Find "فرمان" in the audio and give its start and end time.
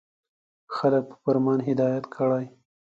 1.23-1.59